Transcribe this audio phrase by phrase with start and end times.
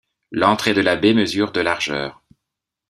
[0.31, 2.23] L'entrée de la baie mesure de largeur.